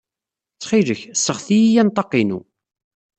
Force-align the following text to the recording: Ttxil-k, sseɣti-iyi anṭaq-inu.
Ttxil-k, 0.53 1.01
sseɣti-iyi 1.19 1.79
anṭaq-inu. 1.81 2.39